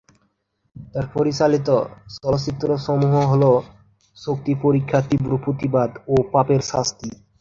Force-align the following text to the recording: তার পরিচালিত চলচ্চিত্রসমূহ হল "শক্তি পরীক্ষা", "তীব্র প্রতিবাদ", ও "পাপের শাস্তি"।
তার 0.93 1.05
পরিচালিত 1.15 1.67
চলচ্চিত্রসমূহ 2.17 3.13
হল 3.31 3.43
"শক্তি 4.17 4.53
পরীক্ষা", 4.63 4.99
"তীব্র 5.09 5.31
প্রতিবাদ", 5.43 5.89
ও 6.07 6.25
"পাপের 6.33 6.61
শাস্তি"। 6.63 7.09